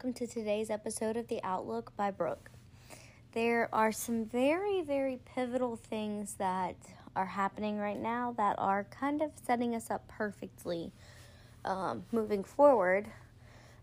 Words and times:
welcome 0.00 0.14
to 0.14 0.26
today's 0.26 0.70
episode 0.70 1.14
of 1.18 1.28
The 1.28 1.42
Outlook 1.44 1.94
by 1.94 2.10
Brooke. 2.10 2.50
There 3.32 3.68
are 3.70 3.92
some 3.92 4.24
very, 4.24 4.80
very 4.80 5.18
pivotal 5.34 5.76
things 5.76 6.36
that 6.38 6.76
are 7.14 7.26
happening 7.26 7.76
right 7.76 8.00
now 8.00 8.32
that 8.38 8.54
are 8.56 8.84
kind 8.84 9.20
of 9.20 9.30
setting 9.44 9.74
us 9.74 9.90
up 9.90 10.08
perfectly 10.08 10.90
um, 11.66 12.04
moving 12.12 12.44
forward. 12.44 13.08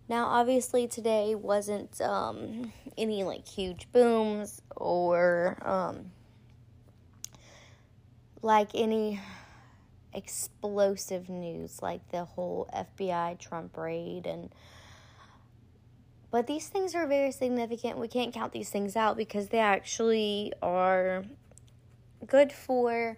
Now, 0.10 0.26
obviously, 0.26 0.88
today 0.88 1.36
wasn't 1.36 2.02
um, 2.02 2.74
any 2.98 3.24
like 3.24 3.48
huge 3.48 3.88
booms 3.92 4.60
or 4.76 5.56
um, 5.62 6.10
like 8.42 8.70
any 8.74 9.20
explosive 10.16 11.30
news 11.30 11.80
like 11.84 12.10
the 12.10 12.26
whole 12.26 12.68
FBI 12.76 13.38
Trump 13.38 13.78
raid 13.78 14.26
and 14.26 14.50
but 16.32 16.48
these 16.48 16.68
things 16.68 16.94
are 16.96 17.08
very 17.08 17.32
significant. 17.32 17.98
We 17.98 18.08
can't 18.08 18.34
count 18.34 18.52
these 18.52 18.70
things 18.70 18.96
out 18.96 19.18
because 19.18 19.48
they 19.48 19.60
actually 19.60 20.54
are 20.62 21.24
good 22.26 22.52
for 22.52 23.18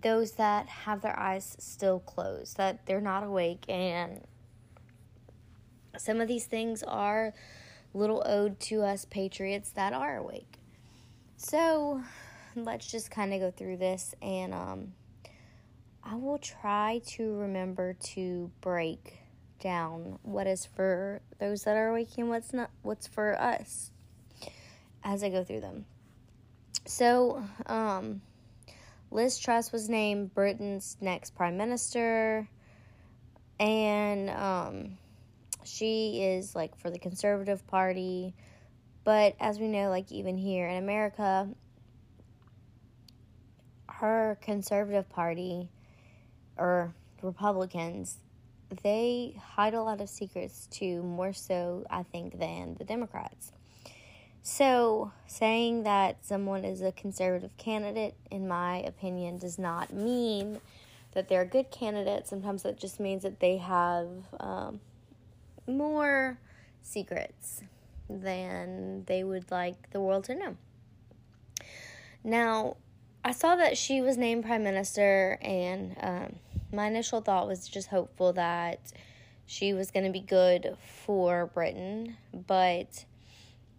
those 0.00 0.32
that 0.32 0.66
have 0.66 1.00
their 1.00 1.18
eyes 1.18 1.56
still 1.58 1.98
closed, 1.98 2.56
that 2.58 2.86
they're 2.86 3.00
not 3.00 3.24
awake. 3.24 3.64
And 3.68 4.20
some 5.96 6.20
of 6.20 6.28
these 6.28 6.44
things 6.44 6.82
are 6.82 7.32
little 7.94 8.22
ode 8.26 8.60
to 8.60 8.82
us 8.82 9.04
patriots 9.04 9.70
that 9.70 9.92
are 9.92 10.18
awake. 10.18 10.58
So 11.36 12.02
let's 12.54 12.90
just 12.90 13.10
kind 13.10 13.32
of 13.32 13.40
go 13.40 13.50
through 13.50 13.78
this 13.78 14.14
and 14.22 14.54
um, 14.54 14.92
I 16.02 16.14
will 16.16 16.38
try 16.38 17.00
to 17.06 17.34
remember 17.36 17.94
to 17.94 18.50
break 18.60 19.18
down 19.64 20.18
what 20.22 20.46
is 20.46 20.66
for 20.76 21.20
those 21.40 21.64
that 21.64 21.76
are 21.76 21.88
awake 21.88 22.10
and 22.18 22.28
what's 22.28 22.52
not 22.52 22.70
what's 22.82 23.08
for 23.08 23.40
us 23.40 23.90
as 25.02 25.24
I 25.24 25.30
go 25.30 25.42
through 25.42 25.62
them. 25.62 25.86
So, 26.86 27.42
um, 27.66 28.20
Liz 29.10 29.38
Truss 29.38 29.72
was 29.72 29.88
named 29.88 30.34
Britain's 30.34 30.96
next 31.00 31.34
prime 31.34 31.56
minister, 31.56 32.46
and 33.58 34.28
um, 34.30 34.98
she 35.64 36.22
is 36.22 36.54
like 36.54 36.76
for 36.76 36.90
the 36.90 36.98
Conservative 36.98 37.66
Party. 37.66 38.34
But 39.02 39.34
as 39.40 39.58
we 39.58 39.68
know, 39.68 39.88
like 39.88 40.12
even 40.12 40.36
here 40.36 40.68
in 40.68 40.76
America, 40.76 41.48
her 43.88 44.38
Conservative 44.42 45.08
Party 45.08 45.70
or 46.56 46.94
Republicans 47.22 48.18
they 48.82 49.36
hide 49.40 49.74
a 49.74 49.82
lot 49.82 50.00
of 50.00 50.08
secrets 50.08 50.66
too, 50.70 51.02
more 51.02 51.32
so, 51.32 51.86
I 51.90 52.02
think, 52.02 52.38
than 52.38 52.74
the 52.78 52.84
Democrats. 52.84 53.52
So, 54.42 55.12
saying 55.26 55.84
that 55.84 56.24
someone 56.24 56.64
is 56.64 56.82
a 56.82 56.92
conservative 56.92 57.56
candidate, 57.56 58.14
in 58.30 58.46
my 58.46 58.78
opinion, 58.78 59.38
does 59.38 59.58
not 59.58 59.92
mean 59.92 60.60
that 61.12 61.28
they're 61.28 61.42
a 61.42 61.46
good 61.46 61.70
candidate. 61.70 62.26
Sometimes 62.26 62.62
that 62.64 62.76
just 62.76 63.00
means 63.00 63.22
that 63.22 63.40
they 63.40 63.56
have 63.56 64.08
um, 64.40 64.80
more 65.66 66.38
secrets 66.82 67.62
than 68.10 69.04
they 69.06 69.24
would 69.24 69.50
like 69.50 69.90
the 69.90 70.00
world 70.00 70.24
to 70.24 70.34
know. 70.34 70.56
Now, 72.22 72.76
I 73.24 73.32
saw 73.32 73.56
that 73.56 73.78
she 73.78 74.02
was 74.02 74.18
named 74.18 74.44
prime 74.44 74.62
minister, 74.62 75.38
and 75.40 75.96
um, 76.00 76.36
my 76.74 76.86
initial 76.88 77.20
thought 77.20 77.46
was 77.46 77.68
just 77.68 77.88
hopeful 77.88 78.32
that 78.34 78.92
she 79.46 79.72
was 79.72 79.90
going 79.90 80.04
to 80.06 80.12
be 80.12 80.20
good 80.20 80.76
for 81.04 81.46
Britain, 81.46 82.16
but 82.32 83.04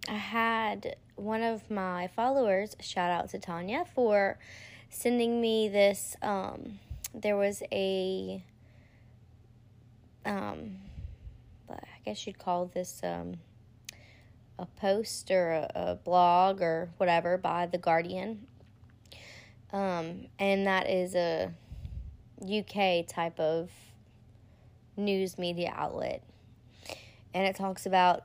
I 0.07 0.13
had 0.13 0.95
one 1.15 1.41
of 1.41 1.69
my 1.71 2.07
followers, 2.07 2.75
shout 2.79 3.11
out 3.11 3.29
to 3.31 3.39
Tanya, 3.39 3.85
for 3.95 4.37
sending 4.89 5.41
me 5.41 5.67
this. 5.67 6.15
Um, 6.21 6.79
there 7.13 7.35
was 7.37 7.63
a, 7.71 8.43
um, 10.25 10.77
I 11.69 11.75
guess 12.05 12.27
you'd 12.27 12.37
call 12.37 12.67
this 12.67 13.01
um, 13.03 13.35
a 14.59 14.65
post 14.65 15.31
or 15.31 15.51
a, 15.51 15.71
a 15.75 15.95
blog 15.95 16.61
or 16.61 16.89
whatever 16.97 17.37
by 17.37 17.65
The 17.65 17.77
Guardian. 17.77 18.45
Um, 19.73 20.27
and 20.37 20.67
that 20.67 20.89
is 20.89 21.15
a 21.15 21.51
UK 22.41 23.07
type 23.07 23.39
of 23.39 23.69
news 24.97 25.37
media 25.37 25.73
outlet. 25.75 26.23
And 27.33 27.45
it 27.45 27.55
talks 27.55 27.85
about 27.85 28.23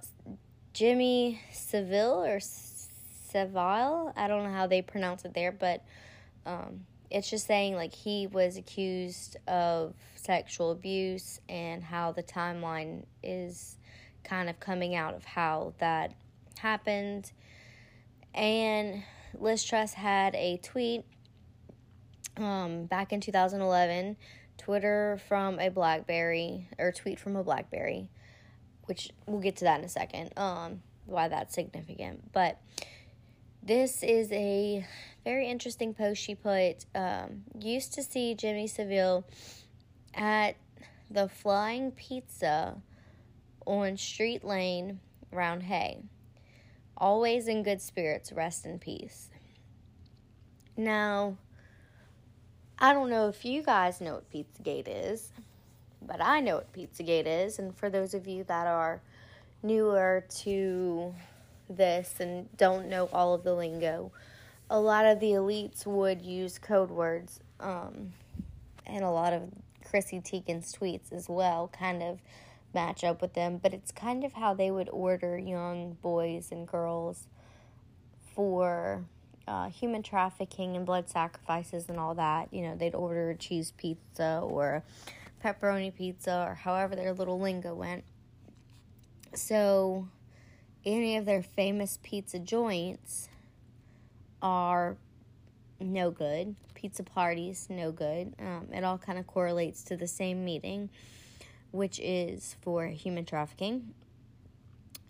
Jimmy 0.73 1.41
Savile 1.53 2.25
or 2.25 2.41
Seville. 2.41 4.13
I 4.17 4.29
don't 4.29 4.45
know 4.45 4.53
how 4.53 4.67
they 4.67 4.83
pronounce 4.83 5.25
it 5.25 5.35
there, 5.35 5.53
but 5.53 5.85
um, 6.47 6.87
it's 7.11 7.29
just 7.29 7.47
saying 7.47 7.75
like 7.75 7.93
he 7.93 8.27
was 8.27 8.57
accused 8.57 9.37
of 9.49 9.95
sexual 10.15 10.71
abuse 10.71 11.41
and 11.49 11.83
how 11.83 12.13
the 12.13 12.23
timeline 12.23 13.05
is 13.23 13.77
kind 14.23 14.49
of 14.49 14.61
coming 14.61 14.95
out 14.95 15.15
of 15.15 15.25
how 15.25 15.73
that 15.79 16.13
happened. 16.59 17.33
And 18.33 19.03
Liz 19.35 19.65
Truss 19.65 19.93
had 19.95 20.35
a 20.35 20.59
tweet 20.59 21.05
um, 22.37 22.87
back 22.87 23.13
in 23.13 23.21
2011, 23.21 24.17
Twitter 24.59 25.19
from 25.29 25.59
a 25.59 25.71
Blackberry 25.71 26.69
or 26.79 26.93
tweet 26.93 27.19
from 27.19 27.37
a 27.37 27.43
Blackberry, 27.43 28.09
which 28.85 29.11
we'll 29.27 29.41
get 29.41 29.57
to 29.57 29.65
that 29.65 29.79
in 29.79 29.85
a 29.85 29.89
second. 29.89 30.33
Um, 30.37 30.83
why 31.07 31.29
that's 31.29 31.55
significant, 31.55 32.33
but 32.33 32.61
this 33.63 34.03
is 34.03 34.31
a 34.33 34.87
very 35.25 35.49
interesting 35.49 35.93
post 35.93 36.23
she 36.23 36.35
put. 36.35 36.87
Um, 36.95 37.45
used 37.59 37.95
to 37.95 38.03
see 38.03 38.35
Jimmy 38.35 38.67
Savile 38.67 39.25
at 40.15 40.57
the 41.11 41.29
Flying 41.29 41.91
Pizza 41.91 42.77
on 43.67 43.97
Street 43.97 44.45
Lane, 44.45 45.01
Roundhay. 45.33 46.03
Always 46.97 47.49
in 47.49 47.63
good 47.63 47.81
spirits, 47.81 48.33
rest 48.33 48.65
in 48.65 48.79
peace. 48.79 49.31
Now, 50.77 51.37
I 52.83 52.95
don't 52.95 53.11
know 53.11 53.29
if 53.29 53.45
you 53.45 53.63
guys 53.63 54.01
know 54.01 54.15
what 54.15 54.31
Pizzagate 54.33 54.89
is, 54.89 55.33
but 56.01 56.23
I 56.23 56.41
know 56.41 56.57
what 56.57 56.73
Pizzagate 56.73 57.27
is. 57.27 57.59
And 57.59 57.77
for 57.77 57.91
those 57.91 58.15
of 58.15 58.27
you 58.27 58.43
that 58.45 58.67
are 58.67 59.03
newer 59.63 60.25
to 60.39 61.15
this 61.69 62.15
and 62.21 62.49
don't 62.57 62.89
know 62.89 63.11
all 63.13 63.35
of 63.35 63.45
the 63.45 63.55
lingo, 63.55 64.13
a 64.71 64.81
lot 64.81 65.05
of 65.05 65.21
the 65.21 65.33
elites 65.33 65.85
would 65.85 66.23
use 66.23 66.59
code 66.59 66.91
words, 66.91 67.41
um, 67.59 68.15
and 68.87 69.05
a 69.05 69.11
lot 69.11 69.35
of 69.35 69.43
Chrissy 69.85 70.21
Teigen's 70.21 70.75
tweets 70.75 71.13
as 71.13 71.29
well 71.29 71.69
kind 71.69 72.03
of 72.03 72.21
match 72.73 73.05
up 73.05 73.21
with 73.21 73.35
them. 73.35 73.59
But 73.63 73.75
it's 73.75 73.93
kind 73.93 74.25
of 74.25 74.33
how 74.33 74.55
they 74.55 74.71
would 74.71 74.89
order 74.89 75.37
young 75.37 75.99
boys 76.01 76.49
and 76.51 76.67
girls 76.67 77.27
for 78.35 79.05
uh, 79.51 79.69
human 79.69 80.01
trafficking 80.01 80.77
and 80.77 80.87
blood 80.87 81.09
sacrifices 81.09 81.89
and 81.89 81.99
all 81.99 82.15
that. 82.15 82.49
You 82.53 82.63
know, 82.63 82.77
they'd 82.77 82.95
order 82.95 83.31
a 83.31 83.35
cheese 83.35 83.73
pizza 83.77 84.41
or 84.45 84.85
pepperoni 85.45 85.93
pizza 85.93 86.47
or 86.49 86.55
however 86.55 86.95
their 86.95 87.13
little 87.13 87.41
lingo 87.41 87.75
went. 87.75 88.05
So, 89.35 90.07
any 90.87 91.17
of 91.17 91.25
their 91.25 91.43
famous 91.43 91.99
pizza 92.03 92.39
joints 92.39 93.29
are 94.41 94.97
no 95.81 96.13
good. 96.13 96.55
Pizza 96.75 97.03
parties, 97.03 97.67
no 97.69 97.91
good. 97.91 98.33
Um, 98.39 98.69
it 98.73 98.85
all 98.85 98.99
kind 98.99 99.19
of 99.19 99.27
correlates 99.27 99.83
to 99.85 99.97
the 99.97 100.07
same 100.07 100.45
meeting, 100.45 100.91
which 101.73 101.99
is 102.01 102.57
for 102.63 102.87
human 102.87 103.25
trafficking. 103.25 103.95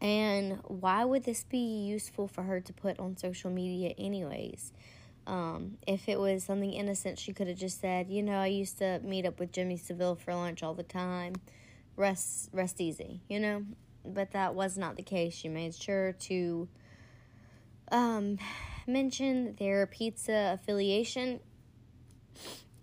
And 0.01 0.61
why 0.65 1.05
would 1.05 1.25
this 1.25 1.45
be 1.45 1.59
useful 1.59 2.27
for 2.27 2.43
her 2.43 2.61
to 2.61 2.73
put 2.73 2.99
on 2.99 3.17
social 3.17 3.51
media, 3.51 3.95
anyways? 3.99 4.73
Um, 5.27 5.77
if 5.87 6.09
it 6.09 6.19
was 6.19 6.45
something 6.45 6.73
innocent, 6.73 7.19
she 7.19 7.33
could 7.33 7.49
have 7.49 7.59
just 7.59 7.81
said, 7.81 8.09
you 8.09 8.23
know, 8.23 8.39
I 8.39 8.47
used 8.47 8.79
to 8.79 9.01
meet 9.05 9.27
up 9.27 9.39
with 9.39 9.53
Jimmy 9.53 9.77
Savile 9.77 10.17
for 10.17 10.35
lunch 10.35 10.63
all 10.63 10.75
the 10.75 10.83
time. 10.83 11.35
Rest, 11.97 12.49
rest 12.53 12.81
easy, 12.81 13.21
you 13.29 13.39
know? 13.39 13.65
But 14.05 14.33
that 14.33 14.55
was 14.55 14.79
not 14.79 14.97
the 14.97 15.03
case. 15.03 15.35
She 15.35 15.51
made 15.51 15.75
sure 15.75 16.13
to 16.13 16.69
um, 17.93 18.39
mention 18.87 19.55
their 19.57 19.87
pizza 19.87 20.59
affiliation. 20.59 21.41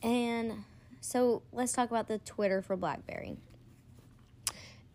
And 0.03 0.63
so 1.01 1.41
let's 1.51 1.73
talk 1.73 1.89
about 1.89 2.07
the 2.07 2.19
Twitter 2.19 2.61
for 2.61 2.77
Blackberry 2.77 3.37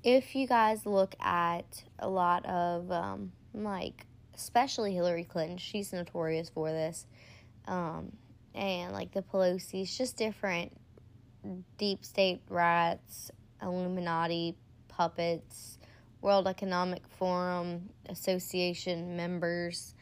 if 0.03 0.35
you 0.35 0.47
guys 0.47 0.85
look 0.85 1.15
at 1.21 1.85
a 1.99 2.09
lot 2.09 2.45
of 2.47 2.91
um, 2.91 3.33
like 3.55 4.07
especially 4.35 4.95
Hillary 4.95 5.25
Clinton, 5.25 5.59
she's 5.59 5.93
notorious 5.93 6.49
for 6.49 6.71
this, 6.71 7.07
um, 7.67 8.13
and 8.55 8.93
like 8.93 9.13
the 9.13 9.23
Pelosi's, 9.23 9.97
just 9.97 10.17
different 10.17 10.73
deep 11.79 12.05
state 12.05 12.41
rats, 12.49 13.31
Illuminati 13.61 14.57
puppets, 14.89 15.79
World 16.21 16.47
Economic 16.47 17.07
Forum 17.09 17.91
Association 18.09 19.17
members, 19.17 19.95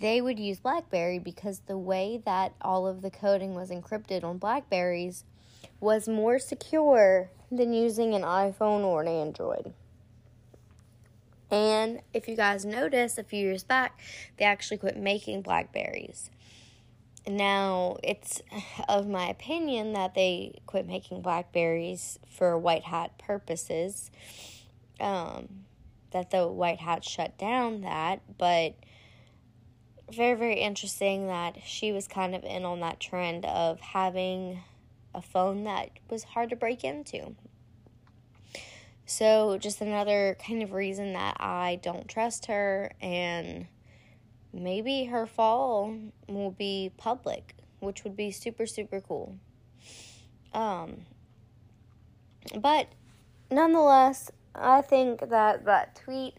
they 0.00 0.20
would 0.20 0.38
use 0.38 0.60
BlackBerry 0.60 1.18
because 1.18 1.60
the 1.66 1.76
way 1.76 2.22
that 2.24 2.54
all 2.60 2.86
of 2.86 3.02
the 3.02 3.10
coding 3.10 3.54
was 3.54 3.70
encrypted 3.70 4.24
on 4.24 4.38
Blackberries 4.38 5.24
was 5.80 6.08
more 6.08 6.38
secure 6.38 7.30
than 7.50 7.72
using 7.72 8.14
an 8.14 8.22
iPhone 8.22 8.82
or 8.84 9.02
an 9.02 9.08
Android. 9.08 9.72
And 11.50 12.00
if 12.14 12.28
you 12.28 12.36
guys 12.36 12.64
notice, 12.64 13.18
a 13.18 13.24
few 13.24 13.40
years 13.40 13.64
back, 13.64 13.98
they 14.36 14.44
actually 14.44 14.78
quit 14.78 14.96
making 14.96 15.42
Blackberries. 15.42 16.30
Now, 17.26 17.96
it's 18.02 18.40
of 18.88 19.08
my 19.08 19.28
opinion 19.28 19.92
that 19.94 20.14
they 20.14 20.60
quit 20.66 20.86
making 20.86 21.22
Blackberries 21.22 22.18
for 22.30 22.56
white 22.56 22.84
hat 22.84 23.18
purposes. 23.18 24.10
Um, 25.00 25.64
that 26.12 26.30
the 26.30 26.46
white 26.46 26.80
hat 26.80 27.04
shut 27.04 27.38
down 27.38 27.82
that, 27.82 28.20
but 28.36 28.74
very, 30.12 30.36
very 30.36 30.60
interesting 30.60 31.28
that 31.28 31.58
she 31.64 31.92
was 31.92 32.08
kind 32.08 32.34
of 32.34 32.42
in 32.44 32.64
on 32.64 32.80
that 32.80 32.98
trend 32.98 33.44
of 33.44 33.80
having 33.80 34.60
a 35.14 35.22
phone 35.22 35.64
that 35.64 35.90
was 36.08 36.24
hard 36.24 36.50
to 36.50 36.56
break 36.56 36.84
into. 36.84 37.34
So, 39.06 39.58
just 39.58 39.80
another 39.80 40.36
kind 40.46 40.62
of 40.62 40.72
reason 40.72 41.14
that 41.14 41.36
I 41.40 41.80
don't 41.82 42.06
trust 42.06 42.46
her, 42.46 42.92
and 43.00 43.66
maybe 44.52 45.06
her 45.06 45.26
fall 45.26 45.96
will 46.28 46.52
be 46.52 46.92
public, 46.96 47.56
which 47.80 48.04
would 48.04 48.16
be 48.16 48.30
super, 48.30 48.66
super 48.66 49.00
cool. 49.00 49.36
Um, 50.52 51.06
but 52.56 52.88
nonetheless, 53.50 54.30
I 54.54 54.80
think 54.80 55.28
that 55.28 55.64
that 55.64 55.96
tweet 55.96 56.34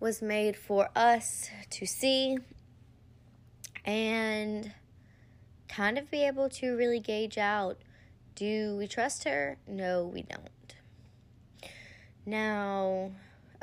was 0.00 0.22
made 0.22 0.56
for 0.56 0.88
us 0.94 1.50
to 1.70 1.86
see 1.86 2.38
and 3.84 4.72
kind 5.68 5.98
of 5.98 6.10
be 6.10 6.24
able 6.24 6.48
to 6.48 6.76
really 6.76 7.00
gauge 7.00 7.38
out 7.38 7.78
do 8.34 8.76
we 8.76 8.86
trust 8.86 9.24
her? 9.24 9.58
No, 9.66 10.04
we 10.06 10.22
don't. 10.22 10.48
Now, 12.26 13.12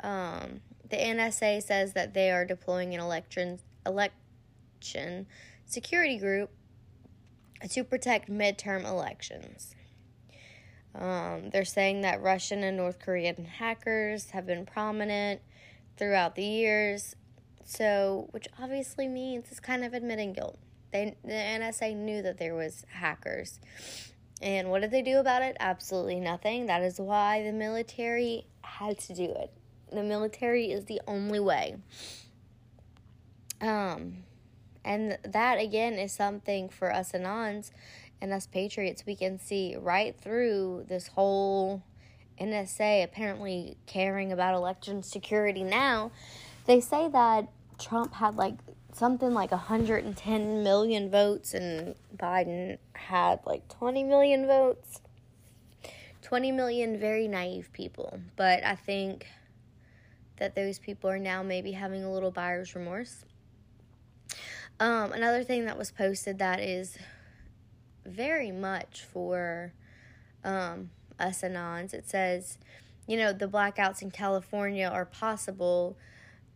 um, 0.02 0.60
the 0.88 0.96
NSA 0.96 1.62
says 1.62 1.94
that 1.94 2.14
they 2.14 2.30
are 2.30 2.44
deploying 2.44 2.94
an 2.94 3.00
election 3.00 3.58
election 3.84 5.26
security 5.66 6.18
group 6.18 6.50
to 7.70 7.84
protect 7.84 8.30
midterm 8.30 8.84
elections. 8.84 9.74
Um, 10.94 11.50
they're 11.50 11.64
saying 11.64 12.02
that 12.02 12.20
Russian 12.20 12.62
and 12.62 12.76
North 12.76 12.98
Korean 12.98 13.44
hackers 13.44 14.30
have 14.30 14.46
been 14.46 14.66
prominent 14.66 15.40
throughout 15.96 16.34
the 16.34 16.44
years, 16.44 17.16
so 17.64 18.28
which 18.32 18.46
obviously 18.60 19.08
means 19.08 19.46
it's 19.50 19.60
kind 19.60 19.84
of 19.84 19.94
admitting 19.94 20.32
guilt. 20.32 20.58
They 20.92 21.16
the 21.24 21.32
NSA 21.32 21.96
knew 21.96 22.20
that 22.22 22.38
there 22.38 22.54
was 22.54 22.84
hackers. 22.90 23.58
And 24.42 24.70
what 24.70 24.82
did 24.82 24.90
they 24.90 25.02
do 25.02 25.18
about 25.18 25.42
it? 25.42 25.56
Absolutely 25.60 26.18
nothing. 26.18 26.66
That 26.66 26.82
is 26.82 26.98
why 27.00 27.44
the 27.44 27.52
military 27.52 28.44
had 28.62 28.98
to 29.00 29.14
do 29.14 29.24
it. 29.24 29.52
The 29.92 30.02
military 30.02 30.72
is 30.72 30.86
the 30.86 31.00
only 31.06 31.38
way. 31.38 31.76
Um, 33.60 34.24
and 34.84 35.16
that 35.22 35.60
again 35.60 35.94
is 35.94 36.12
something 36.12 36.68
for 36.68 36.92
us 36.92 37.12
Anons 37.12 37.70
and 38.20 38.32
us 38.32 38.46
Patriots. 38.46 39.04
We 39.06 39.14
can 39.14 39.38
see 39.38 39.76
right 39.76 40.16
through 40.18 40.86
this 40.88 41.06
whole 41.08 41.82
NSA 42.40 43.04
apparently 43.04 43.76
caring 43.86 44.32
about 44.32 44.54
election 44.54 45.04
security 45.04 45.62
now. 45.62 46.10
They 46.66 46.80
say 46.80 47.08
that 47.08 47.48
Trump 47.78 48.14
had 48.14 48.34
like 48.34 48.54
something 48.92 49.32
like 49.32 49.50
110 49.50 50.62
million 50.62 51.10
votes 51.10 51.54
and 51.54 51.94
Biden 52.16 52.78
had 52.94 53.40
like 53.46 53.68
20 53.68 54.04
million 54.04 54.46
votes. 54.46 55.00
20 56.22 56.52
million 56.52 56.98
very 56.98 57.28
naive 57.28 57.70
people, 57.72 58.20
but 58.36 58.64
I 58.64 58.74
think 58.74 59.26
that 60.38 60.54
those 60.54 60.78
people 60.78 61.10
are 61.10 61.18
now 61.18 61.42
maybe 61.42 61.72
having 61.72 62.04
a 62.04 62.12
little 62.12 62.30
buyer's 62.30 62.74
remorse. 62.74 63.24
Um, 64.80 65.12
another 65.12 65.44
thing 65.44 65.66
that 65.66 65.76
was 65.76 65.90
posted 65.90 66.38
that 66.38 66.58
is 66.58 66.96
very 68.06 68.50
much 68.50 69.02
for 69.12 69.72
um, 70.44 70.90
us 71.18 71.42
Anons, 71.42 71.92
it 71.92 72.08
says, 72.08 72.58
you 73.06 73.16
know, 73.16 73.32
the 73.32 73.46
blackouts 73.46 74.02
in 74.02 74.10
California 74.10 74.86
are 74.86 75.04
possible. 75.04 75.96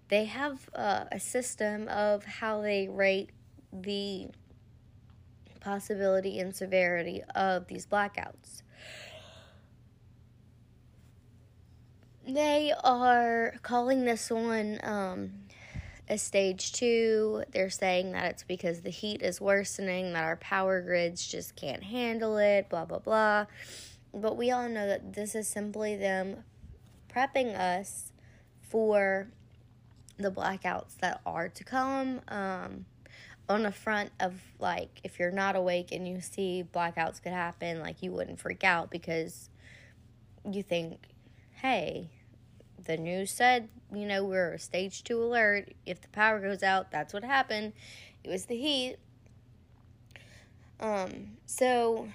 They 0.09 0.27
have 0.27 0.69
uh, 0.75 1.05
a 1.11 1.19
system 1.19 1.89
of 1.89 2.25
how 2.25 2.61
they 2.63 2.89
rate 2.89 3.31
the 3.73 4.29
possibility 5.61 6.39
and 6.39 6.55
severity 6.55 7.23
of 7.35 7.67
these 7.67 7.87
blackouts. 7.87 8.63
They 12.29 12.73
are 12.85 13.55
calling 13.63 14.05
this 14.05 14.31
one 14.31 14.81
um, 14.83 15.33
a 16.09 16.19
stage 16.19 16.73
two. 16.73 17.43
They're 17.53 17.71
saying 17.71 18.13
that 18.13 18.31
it's 18.31 18.43
because 18.45 18.83
the 18.83 18.91
heat 18.91 19.23
is 19.23 19.41
worsening, 19.41 20.13
that 20.13 20.23
our 20.23 20.37
power 20.37 20.81
grids 20.83 21.27
just 21.27 21.57
can't 21.57 21.83
handle 21.83 22.39
it, 22.39 22.69
blah, 22.69 22.85
blah, 22.85 23.01
blah. 23.01 23.47
But 24.15 24.37
we 24.37 24.51
all 24.51 24.69
know 24.69 24.87
that 24.87 25.15
this 25.15 25.35
is 25.35 25.49
simply 25.49 25.97
them 25.97 26.45
prepping 27.13 27.57
us 27.57 28.13
for 28.61 29.29
the 30.19 30.31
blackouts 30.31 30.97
that 30.99 31.21
are 31.27 31.49
to 31.49 31.65
come. 31.65 32.21
Um, 32.29 32.87
on 33.49 33.63
the 33.63 33.73
front 33.73 34.11
of 34.19 34.35
like, 34.59 35.01
if 35.05 35.19
you're 35.19 35.31
not 35.31 35.55
awake 35.57 35.93
and 35.93 36.07
you 36.09 36.21
see 36.21 36.65
blackouts 36.75 37.23
could 37.23 37.33
happen, 37.33 37.81
like 37.81 38.03
you 38.03 38.11
wouldn't 38.11 38.41
freak 38.41 38.65
out 38.65 38.91
because 38.91 39.51
you 40.51 40.63
think, 40.63 40.99
hey, 41.55 42.11
the 42.85 42.97
news 42.97 43.31
said, 43.31 43.69
you 43.93 44.07
know, 44.07 44.25
we're 44.25 44.55
a 44.55 44.59
stage 44.59 45.05
two 45.05 45.23
alert. 45.23 45.73
If 45.85 46.01
the 46.01 46.09
power 46.09 46.41
goes 46.41 46.63
out, 46.63 46.91
that's 46.91 47.15
what 47.15 47.25
happened. 47.25 47.73
It 48.25 48.31
was 48.31 48.47
the 48.47 48.57
heat. 48.57 48.97
Um, 50.81 51.37
so 51.47 52.09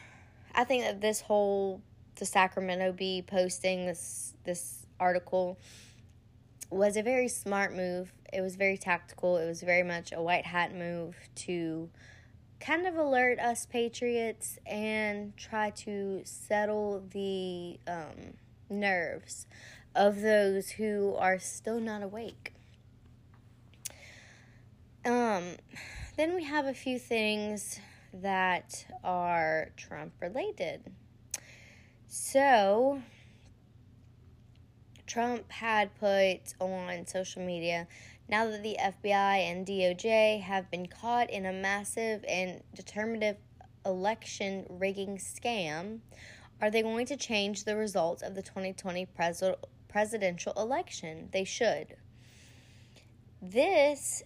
I 0.53 0.63
think 0.63 0.83
that 0.83 1.01
this 1.01 1.21
whole 1.21 1.81
the 2.15 2.25
Sacramento 2.25 2.91
Bee 2.91 3.23
posting 3.23 3.85
this 3.85 4.33
this 4.43 4.85
article 4.99 5.57
was 6.71 6.97
a 6.97 7.03
very 7.03 7.27
smart 7.27 7.75
move. 7.75 8.13
It 8.31 8.41
was 8.41 8.55
very 8.55 8.77
tactical. 8.77 9.37
It 9.37 9.45
was 9.45 9.61
very 9.61 9.83
much 9.83 10.11
a 10.11 10.21
white 10.21 10.45
hat 10.45 10.73
move 10.73 11.15
to 11.35 11.89
kind 12.59 12.87
of 12.87 12.95
alert 12.95 13.39
us 13.39 13.65
patriots 13.65 14.57
and 14.65 15.35
try 15.35 15.71
to 15.71 16.21
settle 16.23 17.03
the 17.11 17.79
um, 17.87 18.35
nerves 18.69 19.47
of 19.95 20.21
those 20.21 20.69
who 20.71 21.15
are 21.17 21.39
still 21.39 21.79
not 21.79 22.03
awake. 22.03 22.53
Um, 25.03 25.55
then 26.15 26.35
we 26.35 26.43
have 26.43 26.67
a 26.67 26.73
few 26.73 26.99
things 26.99 27.79
that 28.13 28.85
are 29.03 29.69
Trump 29.75 30.13
related. 30.21 30.81
So, 32.07 33.01
Trump 35.11 35.51
had 35.51 35.93
put 35.99 36.53
on 36.59 37.05
social 37.05 37.41
media 37.41 37.87
now 38.29 38.45
that 38.49 38.63
the 38.63 38.77
FBI 38.79 39.11
and 39.51 39.67
DOJ 39.67 40.41
have 40.41 40.71
been 40.71 40.85
caught 40.87 41.29
in 41.29 41.45
a 41.45 41.51
massive 41.51 42.23
and 42.29 42.63
determinative 42.73 43.35
election 43.85 44.65
rigging 44.69 45.17
scam, 45.17 45.99
are 46.61 46.71
they 46.71 46.81
going 46.81 47.05
to 47.07 47.17
change 47.17 47.65
the 47.65 47.75
results 47.75 48.21
of 48.21 48.35
the 48.35 48.41
2020 48.41 49.05
presidential? 49.07 49.69
presidential 49.91 50.53
election. 50.55 51.27
They 51.31 51.43
should. 51.43 51.97
This 53.41 54.23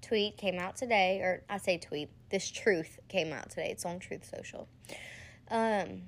tweet 0.00 0.38
came 0.38 0.58
out 0.58 0.76
today, 0.76 1.20
or 1.20 1.42
I 1.50 1.58
say 1.58 1.76
tweet, 1.76 2.08
this 2.30 2.50
truth 2.50 2.98
came 3.08 3.32
out 3.32 3.50
today. 3.50 3.68
It's 3.70 3.84
on 3.84 3.98
Truth 3.98 4.32
Social. 4.34 4.66
Um, 5.50 6.02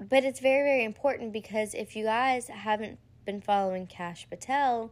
but 0.00 0.24
it's 0.24 0.40
very, 0.40 0.62
very 0.62 0.84
important 0.84 1.32
because 1.32 1.74
if 1.74 1.94
you 1.94 2.04
guys 2.04 2.48
haven't 2.48 2.98
been 3.26 3.40
following 3.40 3.86
Kash 3.86 4.26
Patel, 4.28 4.90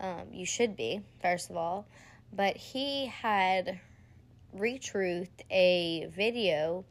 um, 0.00 0.22
you 0.32 0.44
should 0.44 0.76
be, 0.76 1.02
first 1.22 1.50
of 1.50 1.56
all. 1.56 1.86
But 2.32 2.56
he 2.56 3.06
had 3.06 3.80
retruthed 4.56 5.28
a 5.50 6.10
video 6.14 6.84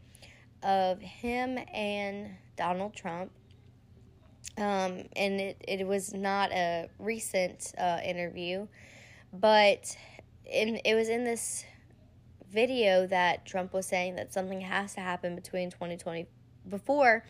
of 0.61 0.99
him 1.01 1.59
and 1.73 2.29
Donald 2.55 2.95
Trump 2.95 3.31
um, 4.57 5.03
and 5.15 5.41
it, 5.41 5.63
it 5.67 5.87
was 5.87 6.13
not 6.13 6.51
a 6.51 6.89
recent 6.99 7.73
uh, 7.77 7.99
interview, 8.05 8.67
but 9.31 9.97
in, 10.45 10.79
it 10.85 10.93
was 10.93 11.09
in 11.09 11.23
this 11.23 11.65
video 12.51 13.07
that 13.07 13.45
Trump 13.45 13.73
was 13.73 13.87
saying 13.87 14.15
that 14.15 14.31
something 14.31 14.61
has 14.61 14.93
to 14.93 15.01
happen 15.01 15.35
between 15.35 15.71
2020 15.71 16.27
before 16.69 17.23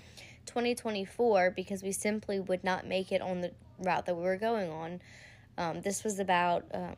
2024 0.45 1.51
because 1.51 1.83
we 1.83 1.91
simply 1.91 2.39
would 2.39 2.63
not 2.63 2.85
make 2.85 3.11
it 3.11 3.21
on 3.21 3.41
the 3.41 3.51
route 3.79 4.05
that 4.05 4.15
we 4.15 4.23
were 4.23 4.37
going 4.37 4.69
on. 4.69 5.01
Um, 5.57 5.81
this 5.81 6.03
was 6.03 6.19
about 6.19 6.65
um, 6.73 6.95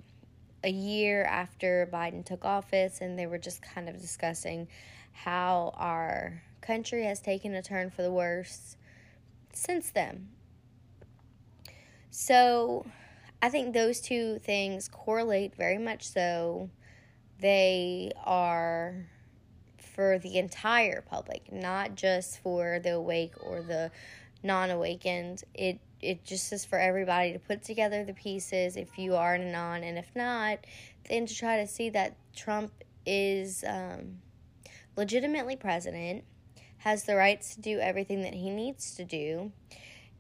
a 0.64 0.70
year 0.70 1.24
after 1.24 1.88
Biden 1.92 2.26
took 2.26 2.44
office, 2.44 3.02
and 3.02 3.18
they 3.18 3.28
were 3.28 3.38
just 3.38 3.62
kind 3.62 3.88
of 3.88 4.02
discussing 4.02 4.68
how 5.12 5.74
our 5.76 6.42
country 6.62 7.06
has 7.06 7.22
taken 7.22 7.54
a 7.54 7.62
turn 7.62 7.90
for 7.90 8.02
the 8.02 8.12
worse 8.12 8.76
since 9.54 9.92
then. 9.92 10.30
So, 12.10 12.86
I 13.42 13.50
think 13.50 13.74
those 13.74 14.00
two 14.00 14.40
things 14.40 14.88
correlate 14.88 15.56
very 15.56 15.78
much 15.78 16.08
so. 16.08 16.70
They 17.40 18.12
are 18.24 19.06
for 19.96 20.20
the 20.20 20.38
entire 20.38 21.02
public, 21.02 21.52
not 21.52 21.96
just 21.96 22.40
for 22.44 22.80
the 22.84 22.96
awake 22.96 23.34
or 23.42 23.62
the 23.62 23.90
non-awakened. 24.44 25.44
It 25.54 25.80
it 26.02 26.24
just 26.26 26.52
is 26.54 26.66
for 26.66 26.78
everybody 26.78 27.34
to 27.34 27.40
put 27.40 27.64
together 27.64 28.04
the 28.04 28.14
pieces 28.14 28.76
if 28.76 29.00
you 29.00 29.16
are 29.16 29.36
a 29.36 29.40
non 29.40 29.84
and 29.84 29.98
if 29.98 30.14
not, 30.16 30.60
then 31.10 31.26
to 31.26 31.34
try 31.34 31.58
to 31.58 31.66
see 31.66 31.90
that 31.92 32.16
Trump 32.36 32.72
is 33.06 33.64
um, 33.66 34.20
legitimately 34.98 35.56
president, 35.56 36.26
has 36.80 37.06
the 37.06 37.16
rights 37.16 37.56
to 37.56 37.62
do 37.62 37.80
everything 37.80 38.22
that 38.22 38.34
he 38.34 38.50
needs 38.50 38.96
to 38.96 39.06
do, 39.06 39.52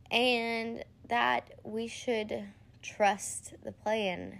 and 0.09 0.83
that 1.09 1.51
we 1.63 1.87
should 1.87 2.45
trust 2.81 3.53
the 3.63 3.71
plan 3.71 4.39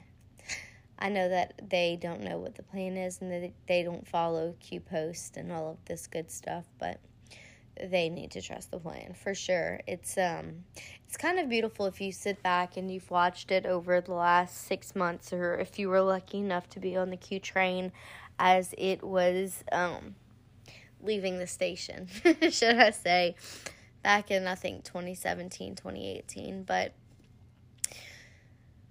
I 1.05 1.09
know 1.09 1.29
that 1.29 1.69
they 1.69 1.99
don't 2.01 2.21
know 2.21 2.39
what 2.39 2.55
the 2.55 2.63
plan 2.63 2.97
is 2.97 3.21
and 3.21 3.31
that 3.31 3.51
they 3.67 3.83
don't 3.83 4.07
follow 4.07 4.55
Q 4.59 4.79
Post 4.79 5.37
and 5.37 5.51
all 5.51 5.69
of 5.69 5.77
this 5.85 6.07
good 6.07 6.31
stuff, 6.31 6.65
but 6.79 6.99
they 7.79 8.09
need 8.09 8.31
to 8.31 8.41
trust 8.41 8.71
the 8.71 8.79
plan 8.79 9.13
for 9.13 9.35
sure. 9.35 9.81
It's 9.85 10.17
um 10.17 10.63
it's 11.05 11.15
kind 11.15 11.37
of 11.37 11.47
beautiful 11.47 11.85
if 11.85 12.01
you 12.01 12.11
sit 12.11 12.41
back 12.41 12.75
and 12.75 12.91
you've 12.91 13.11
watched 13.11 13.51
it 13.51 13.67
over 13.67 14.01
the 14.01 14.13
last 14.13 14.65
6 14.65 14.95
months 14.95 15.31
or 15.31 15.59
if 15.59 15.77
you 15.77 15.89
were 15.89 16.01
lucky 16.01 16.39
enough 16.39 16.67
to 16.69 16.79
be 16.79 16.97
on 16.97 17.11
the 17.11 17.17
Q 17.17 17.39
train 17.39 17.91
as 18.39 18.73
it 18.75 19.03
was 19.03 19.63
um 19.71 20.15
leaving 21.03 21.37
the 21.37 21.45
station, 21.45 22.07
should 22.49 22.79
I 22.79 22.89
say, 22.89 23.35
back 24.01 24.31
in 24.31 24.47
I 24.47 24.55
think 24.55 24.85
2017, 24.85 25.75
2018, 25.75 26.63
but 26.63 26.93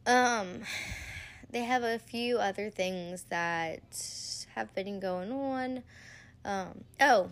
um 0.07 0.63
they 1.55 1.63
have 1.63 1.85
a 1.85 2.01
few 2.01 2.39
other 2.39 2.69
things 2.69 3.27
that 3.31 3.81
have 4.57 4.75
been 4.75 4.99
going 4.99 5.31
on. 5.31 5.85
Um, 6.45 6.83
oh, 7.01 7.31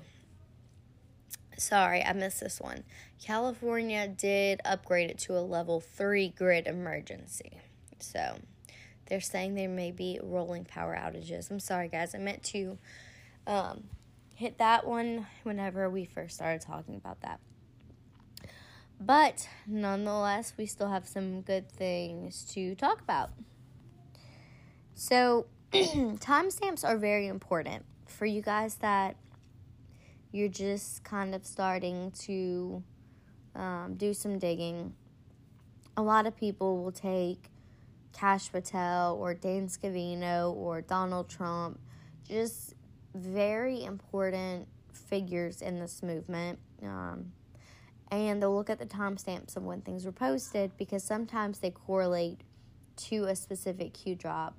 sorry, 1.59 2.05
I 2.05 2.13
missed 2.13 2.39
this 2.39 2.61
one. 2.61 2.85
California 3.21 4.07
did 4.07 4.61
upgrade 4.65 5.11
it 5.11 5.19
to 5.19 5.37
a 5.37 5.43
level 5.43 5.81
three 5.81 6.29
grid 6.29 6.69
emergency. 6.69 7.59
So 7.99 8.39
they're 9.09 9.21
saying 9.21 9.57
there 9.57 9.69
may 9.69 9.91
be 9.91 10.21
rolling 10.23 10.67
power 10.67 10.97
outages. 10.97 11.51
I'm 11.51 11.59
sorry, 11.59 11.89
guys. 11.89 12.15
I 12.15 12.19
meant 12.19 12.45
to 12.45 12.79
um, 13.49 13.83
hit 14.37 14.59
that 14.59 14.87
one 14.87 15.27
whenever 15.43 15.91
we 15.91 16.05
first 16.05 16.37
started 16.37 16.61
talking 16.61 16.95
about 16.95 17.23
that. 17.23 17.41
But 19.01 19.49
nonetheless, 19.67 20.53
we 20.57 20.67
still 20.67 20.91
have 20.91 21.09
some 21.09 21.41
good 21.41 21.69
things 21.69 22.45
to 22.53 22.77
talk 22.77 23.01
about. 23.01 23.31
So, 24.95 25.47
timestamps 25.73 26.85
are 26.85 26.97
very 26.97 27.27
important 27.27 27.85
for 28.07 28.27
you 28.27 28.43
guys 28.43 28.77
that 28.77 29.17
you're 30.31 30.49
just 30.49 31.03
kind 31.05 31.35
of 31.35 31.45
starting 31.45 32.11
to 32.21 32.83
um, 33.55 33.95
do 33.97 34.15
some 34.15 34.39
digging. 34.39 34.95
A 35.97 36.03
lot 36.03 36.27
of 36.27 36.37
people 36.37 36.83
will 36.83 36.93
take 36.93 37.51
Kash 38.13 38.51
Patel 38.51 39.17
or 39.17 39.35
Dan 39.35 39.69
Scavino 39.69 40.55
or 40.55 40.81
Donald 40.81 41.29
Trump, 41.29 41.79
just 42.29 42.75
very 43.15 43.85
important 43.85 44.69
figures 44.93 45.63
in 45.63 45.79
this 45.79 46.03
movement. 46.03 46.59
Um, 46.83 47.33
and 48.11 48.43
they'll 48.43 48.55
look 48.55 48.71
at 48.71 48.79
the 48.79 48.87
timestamps 48.87 49.57
of 49.57 49.65
when 49.65 49.81
things 49.81 50.05
were 50.05 50.13
posted 50.13 50.77
because 50.77 51.03
sometimes 51.03 51.59
they 51.61 51.71
correlate 51.71 52.43
to 52.97 53.25
a 53.25 53.35
specific 53.35 53.95
Q 53.95 54.15
drop. 54.15 54.55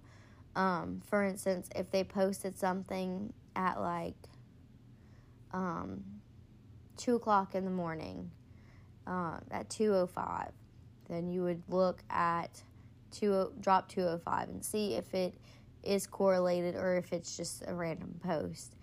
Um, 0.56 1.02
for 1.06 1.24
instance, 1.24 1.70
if 1.76 1.90
they 1.92 2.04
posted 2.04 2.58
something 2.58 3.34
at 3.56 3.80
like 3.80 4.16
um, 5.52 6.04
two 6.98 7.16
o'clock 7.16 7.56
in 7.56 7.66
the 7.66 7.72
morning 7.72 8.30
uh, 9.08 9.40
at 9.52 9.70
two 9.70 9.94
o 9.94 10.02
oh 10.02 10.08
five, 10.08 10.52
then 11.10 11.28
you 11.28 11.44
would 11.44 11.62
look 11.70 12.02
at 12.10 12.62
two 13.12 13.52
drop 13.60 13.92
oh 13.98 14.18
five 14.18 14.50
and 14.50 14.64
see 14.64 14.96
if 14.96 15.14
it 15.14 15.36
is 15.84 16.08
correlated 16.08 16.76
or 16.76 16.96
if 16.96 17.12
it's 17.14 17.36
just 17.36 17.64
a 17.68 17.74
random 17.74 18.20
post. 18.24 18.76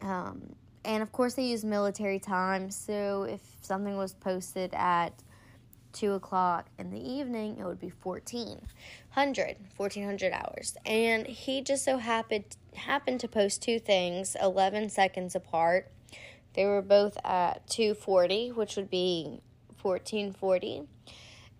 Um, 0.00 0.54
and 0.84 1.02
of 1.02 1.12
course, 1.12 1.34
they 1.34 1.44
use 1.46 1.64
military 1.64 2.18
time, 2.18 2.70
so 2.70 3.22
if 3.22 3.40
something 3.62 3.96
was 3.96 4.12
posted 4.12 4.74
at 4.74 5.14
2 5.94 6.12
o'clock 6.12 6.66
in 6.78 6.90
the 6.90 7.00
evening, 7.00 7.56
it 7.58 7.64
would 7.64 7.80
be 7.80 7.92
1400, 8.02 9.56
1400 9.76 10.32
hours. 10.32 10.76
And 10.84 11.26
he 11.26 11.62
just 11.62 11.84
so 11.84 11.98
happened, 11.98 12.56
happened 12.74 13.20
to 13.20 13.28
post 13.28 13.62
two 13.62 13.78
things 13.78 14.36
11 14.40 14.90
seconds 14.90 15.34
apart. 15.34 15.90
They 16.54 16.66
were 16.66 16.82
both 16.82 17.16
at 17.24 17.66
240, 17.68 18.52
which 18.52 18.76
would 18.76 18.90
be 18.90 19.40
1440. 19.80 20.82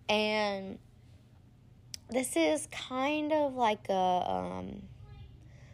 And 0.07 0.79
this 2.09 2.35
is 2.35 2.67
kind 2.71 3.33
of 3.33 3.55
like 3.55 3.89
a 3.89 3.93
um, 3.93 4.83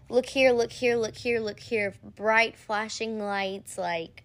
look 0.09 0.25
here, 0.25 0.51
look 0.51 0.71
here, 0.71 0.95
look 0.95 1.15
here, 1.15 1.39
look 1.39 1.59
here, 1.59 1.93
bright 2.15 2.57
flashing 2.57 3.19
lights, 3.19 3.77
like 3.77 4.23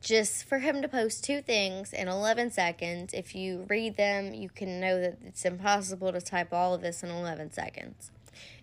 just 0.00 0.44
for 0.44 0.58
him 0.58 0.80
to 0.82 0.88
post 0.88 1.24
two 1.24 1.42
things 1.42 1.92
in 1.92 2.08
11 2.08 2.50
seconds. 2.50 3.12
If 3.12 3.34
you 3.34 3.66
read 3.68 3.96
them, 3.96 4.32
you 4.32 4.48
can 4.48 4.80
know 4.80 5.00
that 5.00 5.18
it's 5.24 5.44
impossible 5.44 6.12
to 6.12 6.20
type 6.20 6.52
all 6.52 6.74
of 6.74 6.80
this 6.80 7.02
in 7.02 7.10
11 7.10 7.52
seconds. 7.52 8.10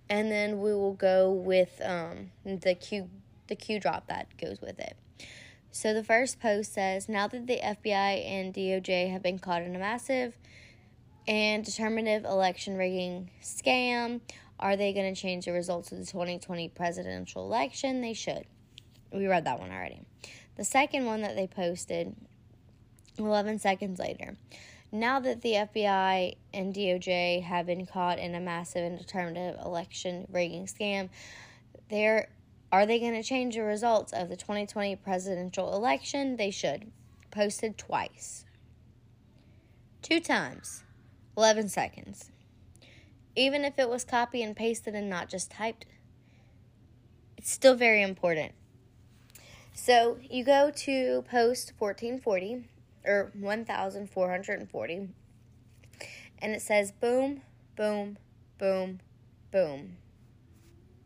And 0.09 0.31
then 0.31 0.61
we 0.61 0.73
will 0.73 0.93
go 0.93 1.31
with 1.31 1.79
um, 1.83 2.31
the 2.45 2.75
Q 2.75 3.09
the 3.47 3.55
Q 3.55 3.79
drop 3.79 4.07
that 4.07 4.27
goes 4.37 4.59
with 4.61 4.77
it. 4.79 4.97
So 5.71 5.93
the 5.93 6.03
first 6.03 6.39
post 6.39 6.73
says, 6.73 7.07
"Now 7.07 7.27
that 7.27 7.45
the 7.45 7.59
FBI 7.59 8.25
and 8.25 8.53
DOJ 8.53 9.11
have 9.11 9.21
been 9.21 9.37
caught 9.37 9.61
in 9.61 9.75
a 9.75 9.79
massive 9.79 10.37
and 11.27 11.63
determinative 11.63 12.25
election 12.25 12.77
rigging 12.77 13.29
scam, 13.41 14.21
are 14.59 14.75
they 14.75 14.93
going 14.93 15.13
to 15.13 15.19
change 15.19 15.45
the 15.45 15.51
results 15.51 15.91
of 15.91 15.99
the 15.99 16.05
2020 16.05 16.69
presidential 16.69 17.45
election? 17.45 18.01
They 18.01 18.13
should." 18.13 18.45
We 19.11 19.27
read 19.27 19.45
that 19.45 19.59
one 19.59 19.71
already. 19.71 20.01
The 20.57 20.65
second 20.65 21.05
one 21.05 21.21
that 21.21 21.35
they 21.35 21.47
posted 21.47 22.15
11 23.17 23.59
seconds 23.59 23.99
later. 23.99 24.35
Now 24.91 25.19
that 25.19 25.41
the 25.41 25.53
FBI 25.53 26.35
and 26.53 26.73
DOJ 26.73 27.43
have 27.43 27.67
been 27.67 27.85
caught 27.85 28.19
in 28.19 28.33
a 28.33 28.39
massive 28.39 28.83
and 28.83 28.97
determinative 28.97 29.59
election 29.63 30.27
rigging 30.31 30.65
scam, 30.65 31.09
there 31.89 32.29
are 32.71 32.85
they 32.85 32.99
going 32.99 33.13
to 33.13 33.23
change 33.23 33.55
the 33.55 33.61
results 33.61 34.11
of 34.13 34.29
the 34.29 34.35
2020 34.35 34.95
presidential 34.97 35.73
election? 35.75 36.37
They 36.37 36.51
should. 36.51 36.91
Posted 37.31 37.77
twice. 37.77 38.45
Two 40.01 40.19
times. 40.19 40.83
11 41.37 41.69
seconds. 41.69 42.31
Even 43.35 43.63
if 43.63 43.77
it 43.77 43.89
was 43.89 44.03
copy 44.03 44.41
and 44.41 44.55
pasted 44.55 44.95
and 44.95 45.09
not 45.09 45.29
just 45.29 45.51
typed, 45.51 45.85
it's 47.37 47.51
still 47.51 47.75
very 47.75 48.01
important. 48.01 48.53
So 49.79 50.17
you 50.27 50.43
go 50.43 50.71
to 50.71 51.21
post 51.29 51.73
1440 51.77 52.67
or 53.05 53.31
1440 53.39 55.09
and 56.39 56.51
it 56.51 56.61
says 56.63 56.91
boom, 56.91 57.41
boom, 57.75 58.17
boom, 58.57 58.99
boom, 59.51 59.97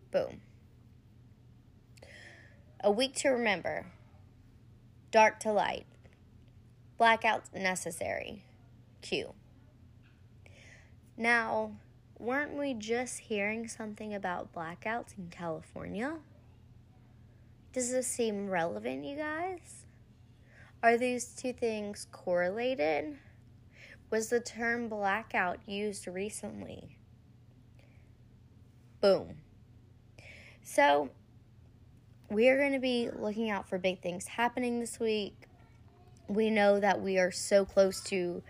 boom. 0.09 0.41
A 2.81 2.89
week 2.89 3.13
to 3.17 3.29
remember. 3.29 3.87
Dark 5.11 5.41
to 5.41 5.51
light. 5.51 5.85
Blackouts 6.99 7.53
necessary. 7.53 8.45
Q. 9.01 9.33
Now, 11.17 11.73
weren't 12.17 12.57
we 12.57 12.73
just 12.73 13.19
hearing 13.19 13.67
something 13.67 14.15
about 14.15 14.53
blackouts 14.53 15.17
in 15.17 15.27
California? 15.29 16.19
Does 17.73 17.89
this 17.89 18.07
seem 18.07 18.49
relevant, 18.49 19.05
you 19.05 19.15
guys? 19.15 19.85
Are 20.83 20.97
these 20.97 21.25
two 21.27 21.53
things 21.53 22.05
correlated? 22.11 23.17
Was 24.09 24.27
the 24.27 24.41
term 24.41 24.89
blackout 24.89 25.59
used 25.65 26.05
recently? 26.05 26.97
Boom. 28.99 29.37
So, 30.63 31.11
we 32.29 32.49
are 32.49 32.57
going 32.57 32.73
to 32.73 32.79
be 32.79 33.09
looking 33.09 33.49
out 33.49 33.69
for 33.69 33.77
big 33.77 34.01
things 34.01 34.27
happening 34.27 34.81
this 34.81 34.99
week. 34.99 35.35
We 36.27 36.49
know 36.49 36.77
that 36.79 37.01
we 37.01 37.19
are 37.19 37.31
so 37.31 37.63
close 37.63 38.01
to 38.05 38.43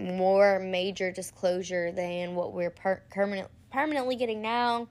more 0.00 0.58
major 0.58 1.12
disclosure 1.12 1.92
than 1.92 2.34
what 2.34 2.54
we're 2.54 2.70
per- 2.70 3.02
permanent, 3.10 3.48
permanently 3.70 4.16
getting 4.16 4.40
now. 4.40 4.88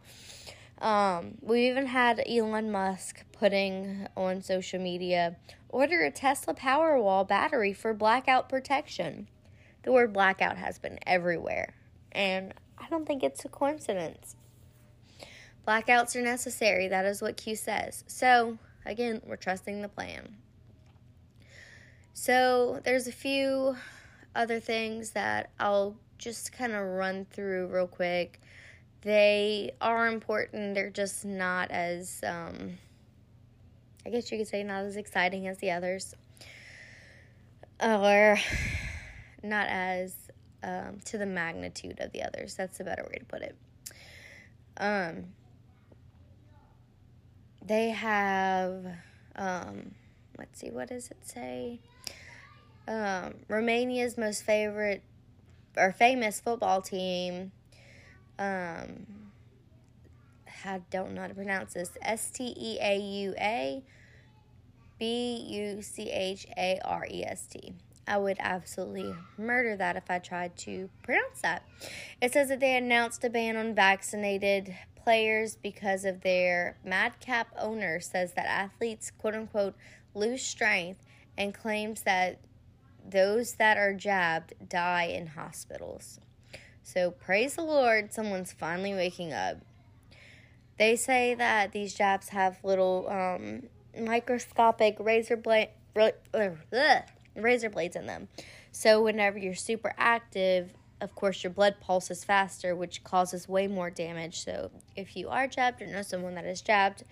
Um, 0.83 1.35
we 1.39 1.69
even 1.69 1.85
had 1.85 2.21
Elon 2.27 2.69
Musk 2.69 3.23
putting 3.31 4.05
on 4.17 4.41
social 4.41 4.81
media 4.81 5.37
order 5.69 6.01
a 6.03 6.11
Tesla 6.11 6.53
Powerwall 6.53 7.25
battery 7.25 7.71
for 7.71 7.93
blackout 7.93 8.49
protection. 8.49 9.29
The 9.83 9.93
word 9.93 10.11
blackout 10.11 10.57
has 10.57 10.79
been 10.79 10.99
everywhere, 11.07 11.73
and 12.11 12.53
I 12.77 12.89
don't 12.89 13.05
think 13.05 13.23
it's 13.23 13.45
a 13.45 13.49
coincidence. 13.49 14.35
Blackouts 15.65 16.17
are 16.17 16.21
necessary. 16.21 16.89
That 16.89 17.05
is 17.05 17.21
what 17.21 17.37
Q 17.37 17.55
says. 17.55 18.03
So, 18.07 18.57
again, 18.85 19.21
we're 19.25 19.37
trusting 19.37 19.81
the 19.81 19.87
plan. 19.87 20.35
So, 22.13 22.81
there's 22.83 23.07
a 23.07 23.13
few 23.13 23.77
other 24.35 24.59
things 24.59 25.11
that 25.11 25.51
I'll 25.61 25.95
just 26.17 26.51
kind 26.51 26.73
of 26.73 26.85
run 26.85 27.25
through 27.31 27.67
real 27.67 27.87
quick. 27.87 28.41
They 29.03 29.71
are 29.81 30.07
important, 30.07 30.75
they're 30.75 30.89
just 30.89 31.25
not 31.25 31.71
as, 31.71 32.21
um, 32.25 32.77
I 34.05 34.09
guess 34.09 34.31
you 34.31 34.37
could 34.37 34.47
say, 34.47 34.63
not 34.63 34.85
as 34.85 34.95
exciting 34.95 35.47
as 35.47 35.57
the 35.57 35.71
others. 35.71 36.15
Or 37.81 38.39
not 39.43 39.67
as 39.67 40.15
um, 40.63 40.99
to 41.05 41.17
the 41.17 41.25
magnitude 41.25 41.99
of 41.99 42.13
the 42.13 42.23
others. 42.23 42.55
That's 42.55 42.79
a 42.79 42.85
better 42.85 43.03
way 43.03 43.17
to 43.19 43.25
put 43.25 43.41
it. 43.41 43.55
Um, 44.77 45.25
they 47.61 47.89
have, 47.89 48.85
um, 49.35 49.95
let's 50.37 50.59
see, 50.59 50.71
what 50.71 50.87
does 50.87 51.11
it 51.11 51.17
say? 51.27 51.79
Um, 52.87 53.35
Romania's 53.49 54.17
most 54.17 54.43
favorite 54.43 55.03
or 55.75 55.91
famous 55.91 56.39
football 56.39 56.81
team. 56.81 57.51
Um, 58.39 59.05
I 60.65 60.81
don't 60.89 61.13
know 61.13 61.21
how 61.21 61.27
to 61.27 61.33
pronounce 61.33 61.73
this. 61.73 61.91
S 62.01 62.29
T 62.31 62.53
E 62.57 62.77
A 62.81 62.97
U 62.97 63.35
A 63.37 63.83
B 64.99 65.45
U 65.49 65.81
C 65.81 66.09
H 66.09 66.47
A 66.57 66.79
R 66.83 67.05
E 67.09 67.23
S 67.25 67.47
T. 67.47 67.73
I 68.07 68.17
would 68.17 68.37
absolutely 68.39 69.15
murder 69.37 69.77
that 69.77 69.95
if 69.95 70.09
I 70.09 70.19
tried 70.19 70.57
to 70.57 70.89
pronounce 71.03 71.41
that. 71.41 71.63
It 72.21 72.33
says 72.33 72.49
that 72.49 72.59
they 72.59 72.75
announced 72.75 73.23
a 73.23 73.29
ban 73.29 73.55
on 73.55 73.75
vaccinated 73.75 74.75
players 74.95 75.57
because 75.61 76.05
of 76.05 76.21
their 76.21 76.77
madcap 76.83 77.47
owner 77.57 77.99
says 77.99 78.33
that 78.33 78.45
athletes 78.45 79.11
quote 79.11 79.35
unquote 79.35 79.75
lose 80.13 80.43
strength 80.43 81.01
and 81.37 81.53
claims 81.53 82.03
that 82.03 82.39
those 83.05 83.53
that 83.55 83.77
are 83.77 83.93
jabbed 83.93 84.53
die 84.69 85.05
in 85.05 85.27
hospitals. 85.27 86.19
So 86.83 87.11
praise 87.11 87.55
the 87.55 87.63
Lord, 87.63 88.13
someone's 88.13 88.51
finally 88.51 88.93
waking 88.93 89.33
up. 89.33 89.57
They 90.77 90.95
say 90.95 91.33
that 91.35 91.71
these 91.71 91.93
jabs 91.93 92.29
have 92.29 92.57
little 92.63 93.07
um, 93.09 93.63
microscopic 93.99 94.97
razor 94.99 95.37
blade, 95.37 95.69
razor 95.95 97.69
blades 97.69 97.95
in 97.95 98.05
them. 98.05 98.27
So 98.71 99.01
whenever 99.01 99.37
you're 99.37 99.55
super 99.55 99.93
active, 99.97 100.73
of 100.99 101.15
course, 101.15 101.43
your 101.43 101.51
blood 101.51 101.75
pulses 101.79 102.23
faster, 102.23 102.75
which 102.75 103.03
causes 103.03 103.47
way 103.47 103.67
more 103.67 103.89
damage. 103.89 104.43
So 104.43 104.71
if 104.95 105.15
you 105.15 105.29
are 105.29 105.47
jabbed 105.47 105.81
or 105.81 105.87
know 105.87 106.01
someone 106.01 106.35
that 106.35 106.45
is 106.45 106.61
jabbed, 106.61 107.03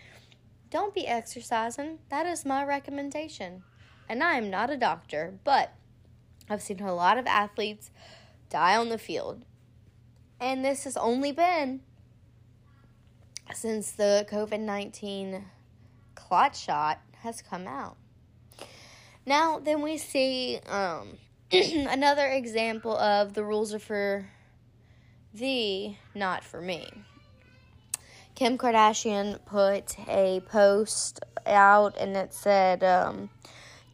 don't 0.70 0.94
be 0.94 1.08
exercising. 1.08 2.00
That 2.10 2.26
is 2.26 2.46
my 2.46 2.64
recommendation. 2.66 3.64
And 4.10 4.24
I 4.24 4.36
am 4.36 4.50
not 4.50 4.70
a 4.70 4.78
doctor, 4.78 5.34
but 5.44 5.74
I've 6.50 6.62
seen 6.62 6.82
a 6.82 6.94
lot 6.94 7.18
of 7.18 7.28
athletes 7.28 7.92
die 8.50 8.76
on 8.76 8.90
the 8.90 8.98
field. 8.98 9.46
And 10.42 10.66
this 10.66 10.86
has 10.86 10.98
only 10.98 11.32
been 11.32 11.82
since 13.54 13.92
the 13.92 14.26
COVID 14.28 14.60
19 14.60 15.46
clot 16.16 16.56
shot 16.56 17.00
has 17.20 17.44
come 17.44 17.68
out. 17.68 17.96
Now, 19.24 19.60
then 19.60 19.84
we 19.84 20.00
see 20.00 20.60
um, 20.68 21.20
another 21.52 22.26
example 22.26 22.98
of 22.98 23.36
the 23.36 23.44
rules 23.44 23.72
are 23.72 23.80
for 23.80 24.30
thee, 25.32 26.00
not 26.16 26.44
for 26.44 26.60
me. 26.60 26.90
Kim 28.34 28.58
Kardashian 28.58 29.46
put 29.46 29.96
a 30.10 30.42
post 30.48 31.20
out 31.46 31.96
and 32.00 32.18
it 32.18 32.34
said, 32.34 32.84
um, 32.84 33.30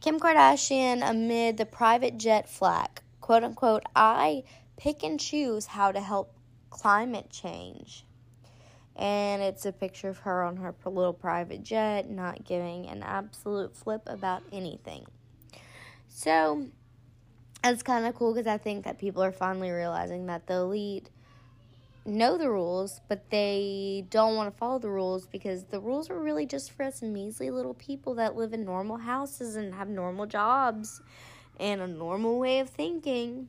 Kim 0.00 0.18
Kardashian 0.18 1.06
amid 1.06 1.58
the 1.58 1.66
private 1.66 2.16
jet 2.16 2.48
flack, 2.48 3.02
quote 3.20 3.44
unquote, 3.44 3.82
I 3.94 4.44
pick 4.78 5.02
and 5.02 5.20
choose 5.20 5.66
how 5.66 5.92
to 5.92 6.00
help 6.00 6.37
climate 6.70 7.30
change. 7.30 8.04
And 8.96 9.42
it's 9.42 9.64
a 9.64 9.72
picture 9.72 10.08
of 10.08 10.18
her 10.18 10.42
on 10.42 10.56
her 10.56 10.74
little 10.84 11.12
private 11.12 11.62
jet, 11.62 12.10
not 12.10 12.44
giving 12.44 12.86
an 12.86 13.02
absolute 13.02 13.76
flip 13.76 14.02
about 14.06 14.42
anything. 14.52 15.06
So, 16.08 16.66
it's 17.62 17.82
kind 17.82 18.06
of 18.06 18.14
cool 18.14 18.34
because 18.34 18.48
I 18.48 18.58
think 18.58 18.84
that 18.84 18.98
people 18.98 19.22
are 19.22 19.32
finally 19.32 19.70
realizing 19.70 20.26
that 20.26 20.46
the 20.46 20.54
elite 20.54 21.10
know 22.08 22.38
the 22.38 22.50
rules, 22.50 23.00
but 23.08 23.30
they 23.30 24.04
don't 24.10 24.34
want 24.34 24.52
to 24.52 24.58
follow 24.58 24.78
the 24.78 24.90
rules 24.90 25.26
because 25.26 25.64
the 25.64 25.78
rules 25.78 26.10
are 26.10 26.18
really 26.18 26.46
just 26.46 26.72
for 26.72 26.84
us 26.84 27.02
measly 27.02 27.50
little 27.50 27.74
people 27.74 28.14
that 28.14 28.36
live 28.36 28.52
in 28.52 28.64
normal 28.64 28.96
houses 28.96 29.56
and 29.56 29.74
have 29.74 29.88
normal 29.88 30.26
jobs 30.26 31.02
and 31.60 31.80
a 31.80 31.86
normal 31.86 32.38
way 32.38 32.60
of 32.60 32.70
thinking. 32.70 33.48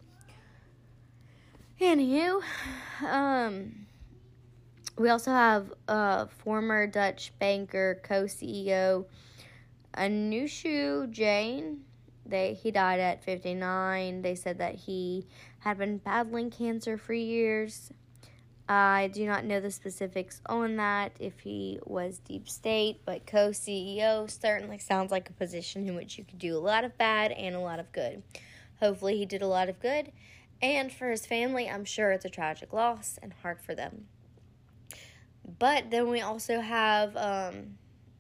Anywho, 1.80 2.42
um, 3.08 3.86
we 4.98 5.10
also 5.10 5.32
have 5.32 5.72
uh, 5.88 6.26
former 6.26 6.86
Dutch 6.88 7.32
banker, 7.40 8.02
co 8.04 8.24
CEO 8.24 9.06
Anoushka 9.96 11.10
Jain. 11.10 11.86
They 12.26 12.54
he 12.54 12.72
died 12.72 13.00
at 13.00 13.24
59. 13.24 14.22
They 14.22 14.36
said 14.36 14.58
that 14.58 14.76
he 14.76 15.26
had 15.60 15.78
been 15.78 16.00
battling 16.00 16.52
cancer 16.52 16.98
for 16.98 17.14
years. 17.14 17.92
I 18.68 19.10
do 19.14 19.26
not 19.26 19.46
know 19.46 19.62
the 19.62 19.72
specifics 19.72 20.42
on 20.48 20.76
that, 20.76 21.14
if 21.18 21.40
he 21.40 21.80
was 21.86 22.20
deep 22.20 22.50
state, 22.50 23.02
but 23.06 23.26
co 23.26 23.52
CEO 23.52 24.30
certainly 24.30 24.80
sounds 24.80 25.12
like 25.12 25.30
a 25.30 25.34
position 25.34 25.88
in 25.88 25.96
which 25.96 26.18
you 26.18 26.26
could 26.26 26.40
do 26.40 26.58
a 26.58 26.60
lot 26.60 26.84
of 26.84 26.98
bad 26.98 27.32
and 27.32 27.56
a 27.56 27.60
lot 27.62 27.80
of 27.80 27.90
good. 27.94 28.22
Hopefully, 28.82 29.18
he 29.18 29.26
did 29.26 29.42
a 29.42 29.48
lot 29.48 29.70
of 29.70 29.80
good. 29.80 30.12
And 30.62 30.92
for 30.92 31.10
his 31.10 31.26
family, 31.26 31.70
I'm 31.70 31.86
sure 31.86 32.12
it's 32.12 32.26
a 32.26 32.30
tragic 32.30 32.74
loss 32.74 33.18
and 33.22 33.34
hard 33.42 33.62
for 33.62 33.74
them. 33.74 34.08
But 35.58 35.90
then 35.90 36.10
we 36.10 36.22
also 36.22 36.60
have 36.60 37.16
um, 37.16 37.78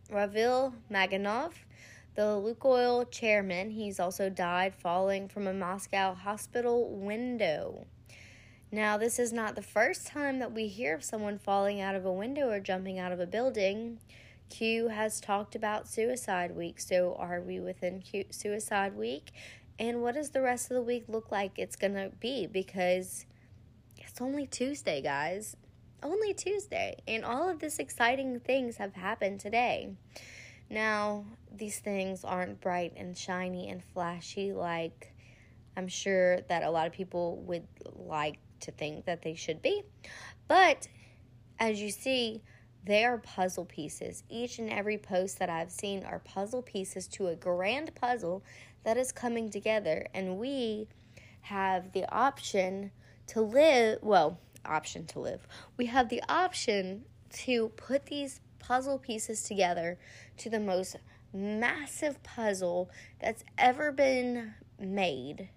Ravil 0.10 0.74
Maganov, 0.92 1.52
the 2.16 2.22
Lukoil 2.24 3.10
chairman. 3.12 3.72
He's 3.72 4.00
also 4.00 4.30
died 4.30 4.74
falling 4.74 5.28
from 5.28 5.48
a 5.48 5.54
Moscow 5.54 6.14
hospital 6.14 6.90
window. 6.90 7.86
Now, 8.72 8.98
this 8.98 9.20
is 9.20 9.34
not 9.34 9.56
the 9.56 9.62
first 9.62 10.08
time 10.08 10.40
that 10.40 10.54
we 10.54 10.68
hear 10.68 10.94
of 10.96 11.04
someone 11.04 11.40
falling 11.40 11.82
out 11.82 11.96
of 11.96 12.06
a 12.06 12.12
window 12.12 12.50
or 12.50 12.60
jumping 12.60 13.00
out 13.00 13.12
of 13.12 13.20
a 13.20 13.26
building. 13.26 14.00
Q 14.50 14.88
has 14.90 15.20
talked 15.20 15.56
about 15.56 15.88
Suicide 15.88 16.56
Week. 16.56 16.80
So, 16.80 17.16
are 17.20 17.42
we 17.42 17.60
within 17.60 18.02
Q- 18.02 18.26
Suicide 18.32 18.96
Week? 18.96 19.32
And 19.80 20.02
what 20.02 20.16
does 20.16 20.32
the 20.32 20.42
rest 20.42 20.70
of 20.70 20.76
the 20.76 20.84
week 20.84 21.06
look 21.08 21.32
like 21.32 21.58
it's 21.58 21.78
going 21.78 21.94
to 21.94 22.12
be? 22.20 22.46
Because 22.46 23.26
it's 23.98 24.20
only 24.20 24.46
Tuesday, 24.46 25.02
guys. 25.02 25.56
Only 26.04 26.34
Tuesday. 26.34 26.98
And 27.08 27.24
all 27.24 27.50
of 27.50 27.60
this 27.60 27.80
exciting 27.80 28.42
things 28.42 28.76
have 28.78 28.94
happened 28.94 29.40
today. 29.40 29.94
Now, 30.70 31.24
these 31.56 31.80
things 31.80 32.24
aren't 32.26 32.60
bright 32.62 32.94
and 32.98 33.18
shiny 33.18 33.70
and 33.70 33.82
flashy 33.84 34.54
like 34.54 35.14
I'm 35.78 35.88
sure 35.88 36.42
that 36.42 36.64
a 36.64 36.70
lot 36.70 36.88
of 36.88 36.94
people 36.94 37.38
would 37.48 37.66
like 37.96 38.38
to 38.62 38.72
think 38.72 39.06
that 39.06 39.22
they 39.22 39.36
should 39.36 39.62
be. 39.62 39.84
But 40.50 40.90
as 41.58 41.82
you 41.82 41.90
see, 41.90 42.42
they 42.84 43.06
are 43.06 43.18
puzzle 43.18 43.66
pieces. 43.66 44.24
Each 44.30 44.60
and 44.60 44.70
every 44.70 44.98
post 44.98 45.40
that 45.40 45.50
I've 45.50 45.72
seen 45.72 46.04
are 46.04 46.20
puzzle 46.20 46.62
pieces 46.62 47.08
to 47.10 47.28
a 47.28 47.36
grand 47.36 47.94
puzzle 47.96 48.44
that 48.84 48.98
is 48.98 49.12
coming 49.12 49.50
together. 49.50 50.08
And 50.14 50.38
we 50.38 50.88
have 51.42 51.92
the 51.94 52.12
option 52.14 52.92
to 53.28 53.42
live, 53.42 54.00
well, 54.02 54.40
option 54.66 55.06
to 55.08 55.20
live. 55.20 55.48
We 55.78 55.88
have 55.88 56.10
the 56.10 56.22
option 56.28 57.06
to 57.46 57.70
put 57.70 58.08
these 58.08 58.42
puzzle 58.60 58.98
pieces 58.98 59.44
together 59.44 59.98
to 60.38 60.50
the 60.50 60.60
most 60.60 60.96
massive 61.34 62.22
puzzle 62.24 62.90
that's 63.20 63.44
ever 63.58 63.92
been 63.92 64.54
made 64.80 65.50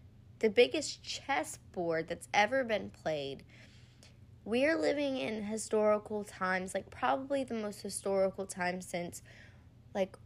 the 0.42 0.50
biggest 0.50 1.04
chessboard 1.04 2.08
that's 2.08 2.28
ever 2.34 2.64
been 2.64 2.90
played. 2.90 3.44
We 4.44 4.66
are 4.66 4.76
living 4.76 5.16
in 5.16 5.44
historical 5.44 6.24
times, 6.24 6.74
like 6.74 6.90
probably 6.90 7.44
the 7.44 7.54
most 7.54 7.80
historical 7.80 8.44
time 8.44 8.80
since 8.80 9.22
like 9.94 10.16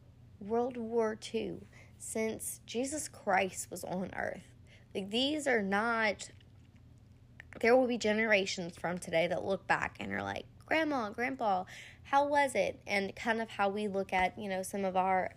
World 0.41 0.79
War 0.79 1.19
II, 1.35 1.59
since 1.99 2.61
Jesus 2.67 3.09
Christ 3.09 3.71
was 3.71 3.85
on 3.85 4.11
earth. 4.17 4.43
Like 4.95 5.11
these 5.11 5.47
are 5.47 5.63
not 5.63 6.31
there 7.61 7.77
will 7.77 7.87
be 7.87 7.99
generations 7.99 8.77
from 8.77 8.99
today 8.99 9.27
that 9.29 9.45
look 9.45 9.67
back 9.67 9.97
and 9.99 10.13
are 10.13 10.23
like, 10.23 10.45
Grandma, 10.67 11.11
Grandpa, 11.11 11.65
how 12.05 12.27
was 12.27 12.55
it? 12.55 12.81
And 12.87 13.15
kind 13.17 13.41
of 13.41 13.49
how 13.49 13.69
we 13.69 13.89
look 13.89 14.13
at, 14.13 14.39
you 14.39 14.49
know, 14.49 14.63
some 14.63 14.85
of 14.85 14.97
our 14.97 15.33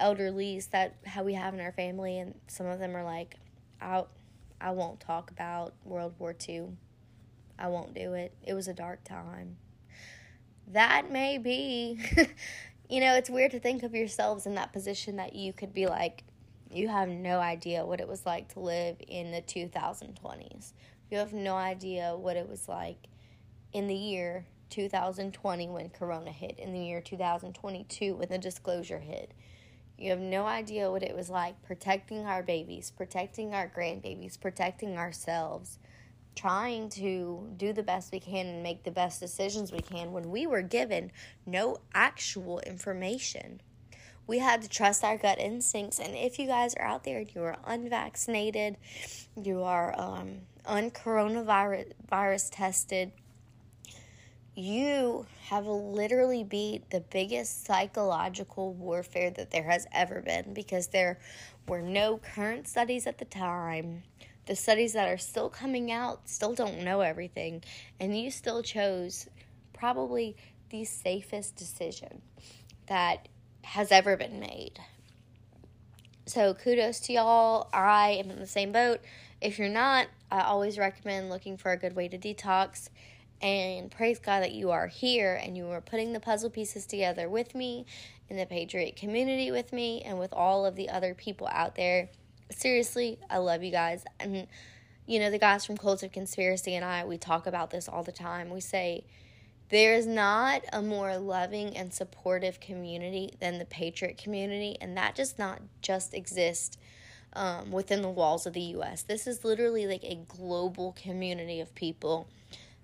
elderlies 0.00 0.70
that 0.70 0.96
how 1.06 1.22
we 1.22 1.34
have 1.34 1.54
in 1.54 1.60
our 1.60 1.72
family 1.72 2.18
and 2.18 2.34
some 2.46 2.66
of 2.66 2.78
them 2.78 2.96
are 2.96 3.04
like, 3.04 3.36
I 3.80 4.04
I 4.60 4.70
won't 4.70 5.00
talk 5.00 5.30
about 5.30 5.74
World 5.84 6.14
War 6.18 6.34
II. 6.48 6.68
I 7.58 7.68
won't 7.68 7.94
do 7.94 8.14
it. 8.14 8.32
It 8.44 8.54
was 8.54 8.68
a 8.68 8.74
dark 8.74 9.02
time. 9.04 9.56
That 10.68 11.10
may 11.10 11.38
be 11.38 11.98
you 12.92 13.00
know, 13.00 13.14
it's 13.14 13.30
weird 13.30 13.52
to 13.52 13.58
think 13.58 13.84
of 13.84 13.94
yourselves 13.94 14.44
in 14.44 14.54
that 14.56 14.74
position 14.74 15.16
that 15.16 15.34
you 15.34 15.54
could 15.54 15.72
be 15.72 15.86
like, 15.86 16.24
you 16.70 16.88
have 16.88 17.08
no 17.08 17.40
idea 17.40 17.86
what 17.86 18.02
it 18.02 18.06
was 18.06 18.26
like 18.26 18.52
to 18.52 18.60
live 18.60 18.96
in 19.08 19.32
the 19.32 19.40
2020s. 19.40 20.74
You 21.10 21.16
have 21.16 21.32
no 21.32 21.54
idea 21.54 22.14
what 22.14 22.36
it 22.36 22.46
was 22.46 22.68
like 22.68 22.98
in 23.72 23.86
the 23.86 23.94
year 23.94 24.44
2020 24.68 25.70
when 25.70 25.88
Corona 25.88 26.32
hit, 26.32 26.58
in 26.58 26.74
the 26.74 26.80
year 26.80 27.00
2022 27.00 28.14
when 28.14 28.28
the 28.28 28.36
disclosure 28.36 28.98
hit. 28.98 29.32
You 29.96 30.10
have 30.10 30.20
no 30.20 30.44
idea 30.44 30.90
what 30.90 31.02
it 31.02 31.16
was 31.16 31.30
like 31.30 31.62
protecting 31.62 32.26
our 32.26 32.42
babies, 32.42 32.90
protecting 32.90 33.54
our 33.54 33.68
grandbabies, 33.74 34.38
protecting 34.38 34.98
ourselves, 34.98 35.78
trying 36.34 36.88
to 36.90 37.50
do 37.56 37.72
the 37.72 37.82
best 37.82 38.12
we 38.12 38.20
can 38.20 38.46
and 38.46 38.62
make 38.62 38.84
the 38.84 38.90
best 38.90 39.20
decisions 39.20 39.72
we 39.72 39.80
can 39.80 40.12
when 40.12 40.30
we 40.30 40.46
were 40.46 40.62
given 40.62 41.12
no 41.46 41.76
actual 41.94 42.60
information. 42.60 43.60
We 44.26 44.38
had 44.38 44.62
to 44.62 44.68
trust 44.68 45.04
our 45.04 45.18
gut 45.18 45.38
instincts. 45.38 45.98
And 45.98 46.14
if 46.14 46.38
you 46.38 46.46
guys 46.46 46.74
are 46.74 46.84
out 46.84 47.04
there 47.04 47.18
and 47.18 47.34
you 47.34 47.42
are 47.42 47.56
unvaccinated, 47.66 48.76
you 49.42 49.62
are 49.62 49.98
um, 49.98 50.42
uncoronavirus 50.64 51.92
virus 52.08 52.48
tested, 52.48 53.12
you 54.54 55.26
have 55.46 55.66
literally 55.66 56.44
beat 56.44 56.90
the 56.90 57.00
biggest 57.00 57.64
psychological 57.64 58.74
warfare 58.74 59.30
that 59.30 59.50
there 59.50 59.64
has 59.64 59.86
ever 59.92 60.20
been 60.20 60.52
because 60.52 60.88
there 60.88 61.18
were 61.66 61.80
no 61.80 62.18
current 62.18 62.68
studies 62.68 63.06
at 63.06 63.18
the 63.18 63.24
time 63.24 64.02
the 64.46 64.56
studies 64.56 64.92
that 64.92 65.08
are 65.08 65.18
still 65.18 65.48
coming 65.48 65.90
out 65.90 66.28
still 66.28 66.54
don't 66.54 66.82
know 66.82 67.00
everything, 67.00 67.62
and 68.00 68.18
you 68.18 68.30
still 68.30 68.62
chose 68.62 69.28
probably 69.72 70.36
the 70.70 70.84
safest 70.84 71.56
decision 71.56 72.22
that 72.86 73.28
has 73.62 73.92
ever 73.92 74.16
been 74.16 74.40
made. 74.40 74.80
So 76.26 76.54
kudos 76.54 77.00
to 77.00 77.12
y'all. 77.12 77.68
I 77.72 78.10
am 78.10 78.30
in 78.30 78.38
the 78.38 78.46
same 78.46 78.72
boat. 78.72 79.00
If 79.40 79.58
you're 79.58 79.68
not, 79.68 80.06
I 80.30 80.42
always 80.42 80.78
recommend 80.78 81.30
looking 81.30 81.56
for 81.56 81.72
a 81.72 81.76
good 81.76 81.94
way 81.94 82.08
to 82.08 82.18
detox. 82.18 82.88
And 83.40 83.90
praise 83.90 84.20
God 84.20 84.40
that 84.42 84.52
you 84.52 84.70
are 84.70 84.86
here 84.86 85.34
and 85.34 85.56
you 85.56 85.66
are 85.70 85.80
putting 85.80 86.12
the 86.12 86.20
puzzle 86.20 86.48
pieces 86.48 86.86
together 86.86 87.28
with 87.28 87.54
me 87.56 87.86
in 88.28 88.36
the 88.36 88.46
Patriot 88.46 88.94
community 88.94 89.50
with 89.50 89.72
me 89.72 90.00
and 90.02 90.18
with 90.18 90.32
all 90.32 90.64
of 90.64 90.76
the 90.76 90.88
other 90.88 91.12
people 91.12 91.48
out 91.48 91.74
there 91.74 92.08
seriously, 92.56 93.18
I 93.30 93.38
love 93.38 93.62
you 93.62 93.70
guys. 93.70 94.04
And, 94.20 94.46
you 95.06 95.20
know, 95.20 95.30
the 95.30 95.38
guys 95.38 95.64
from 95.64 95.76
Cult 95.76 96.02
of 96.02 96.12
Conspiracy 96.12 96.74
and 96.74 96.84
I, 96.84 97.04
we 97.04 97.18
talk 97.18 97.46
about 97.46 97.70
this 97.70 97.88
all 97.88 98.02
the 98.02 98.12
time. 98.12 98.50
We 98.50 98.60
say, 98.60 99.04
there 99.72 99.94
is 99.94 100.06
not 100.06 100.62
a 100.70 100.82
more 100.82 101.16
loving 101.16 101.74
and 101.78 101.94
supportive 101.94 102.60
community 102.60 103.32
than 103.40 103.58
the 103.58 103.64
Patriot 103.64 104.18
community, 104.18 104.76
and 104.82 104.98
that 104.98 105.14
does 105.14 105.38
not 105.38 105.62
just 105.80 106.12
exist 106.12 106.78
um, 107.32 107.72
within 107.72 108.02
the 108.02 108.10
walls 108.10 108.46
of 108.46 108.52
the 108.52 108.60
U.S. 108.60 109.02
This 109.02 109.26
is 109.26 109.46
literally 109.46 109.86
like 109.86 110.04
a 110.04 110.16
global 110.28 110.92
community 110.92 111.58
of 111.58 111.74
people, 111.74 112.28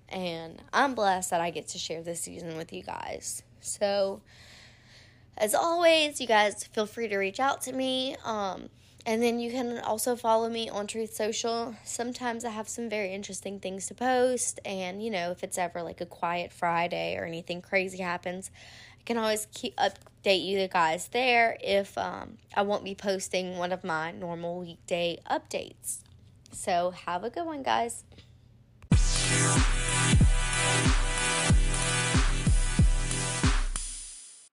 and 0.09 0.63
I'm 0.73 0.95
blessed 0.95 1.29
that 1.29 1.43
I 1.43 1.51
get 1.51 1.69
to 1.69 1.79
share 1.79 2.03
this 2.03 2.23
season 2.23 2.57
with 2.57 2.73
you 2.73 2.83
guys. 2.83 3.43
So, 3.61 4.23
as 5.37 5.55
always, 5.55 6.23
you 6.23 6.27
guys 6.27 6.65
feel 6.65 6.87
free 6.87 7.09
to 7.09 7.19
reach 7.19 7.39
out 7.39 7.61
to 7.63 7.73
me. 7.75 8.17
Um, 8.25 8.71
and 9.09 9.23
then 9.23 9.41
you 9.41 9.51
can 9.51 9.79
also 9.79 10.15
follow 10.17 10.51
me 10.51 10.69
on 10.69 10.87
Truth 10.87 11.15
Social. 11.15 11.75
Sometimes 11.83 12.45
I 12.45 12.51
have 12.51 12.69
some 12.69 12.91
very 12.91 13.15
interesting 13.15 13.59
things 13.59 13.87
to 13.87 13.95
post. 13.95 14.61
And, 14.67 15.03
you 15.03 15.11
know, 15.11 15.31
if 15.31 15.43
it's 15.43 15.57
ever 15.57 15.83
like 15.83 16.03
a 16.03 16.07
quiet 16.07 16.53
Friday 16.53 17.17
or 17.17 17.25
anything 17.25 17.63
crazy 17.63 18.03
happens, 18.03 18.51
I 19.01 19.03
can 19.05 19.17
always 19.17 19.47
keep 19.55 19.75
update 19.79 20.45
you 20.45 20.69
guys 20.69 21.09
there 21.09 21.57
if 21.63 21.97
um, 21.97 22.37
I 22.55 22.61
won't 22.61 22.85
be 22.85 22.95
posting 22.95 23.57
one 23.57 23.73
of 23.73 23.83
my 23.83 24.11
normal 24.11 24.61
weekday 24.61 25.21
updates. 25.31 26.01
So 26.53 26.91
have 27.07 27.25
a 27.25 27.31
good 27.31 27.47
one, 27.47 27.63
guys. 27.63 28.05